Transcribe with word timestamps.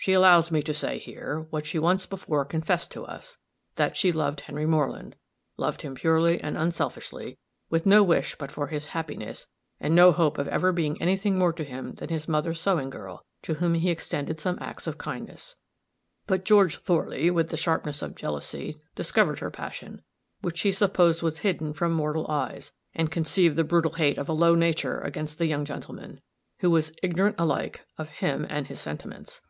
She 0.00 0.12
allows 0.12 0.52
me 0.52 0.62
to 0.62 0.72
say, 0.72 0.96
here, 0.98 1.48
what 1.50 1.66
she 1.66 1.78
once 1.78 2.06
before 2.06 2.44
confessed 2.44 2.92
to 2.92 3.04
us, 3.04 3.36
that 3.74 3.96
she 3.96 4.12
loved 4.12 4.42
Henry 4.42 4.64
Moreland 4.64 5.16
loved 5.56 5.82
him 5.82 5.96
purely 5.96 6.40
and 6.40 6.56
unselfishly, 6.56 7.36
with 7.68 7.84
no 7.84 8.04
wish 8.04 8.36
but 8.38 8.52
for 8.52 8.68
his 8.68 8.86
happiness, 8.86 9.48
and 9.80 9.96
no 9.96 10.12
hope 10.12 10.38
of 10.38 10.46
ever 10.48 10.72
being 10.72 11.02
any 11.02 11.16
thing 11.16 11.36
more 11.36 11.52
to 11.52 11.64
him 11.64 11.94
than 11.96 12.08
his 12.10 12.28
mother's 12.28 12.60
sewing 12.60 12.90
girl, 12.90 13.26
to 13.42 13.54
whom 13.54 13.74
he 13.74 13.90
extended 13.90 14.38
some 14.40 14.56
acts 14.60 14.86
of 14.86 14.96
kindness. 14.98 15.56
But 16.28 16.44
George 16.44 16.76
Thorley, 16.76 17.28
with 17.28 17.48
the 17.50 17.56
sharpness 17.58 18.00
of 18.00 18.14
jealousy, 18.14 18.80
discovered 18.94 19.40
her 19.40 19.50
passion, 19.50 20.00
which 20.42 20.58
she 20.58 20.70
supposed 20.72 21.22
was 21.24 21.38
hidden 21.40 21.74
from 21.74 21.92
mortal 21.92 22.26
eyes, 22.30 22.72
and 22.94 23.10
conceived 23.10 23.56
the 23.56 23.64
brutal 23.64 23.94
hate 23.94 24.16
of 24.16 24.28
a 24.28 24.32
low 24.32 24.54
nature 24.54 25.00
against 25.00 25.38
the 25.38 25.46
young 25.46 25.64
gentleman, 25.64 26.20
who 26.60 26.70
was 26.70 26.92
ignorant 27.02 27.34
alike 27.36 27.84
of 27.98 28.08
him 28.08 28.46
and 28.48 28.68
his 28.68 28.80
sentiments. 28.80 29.40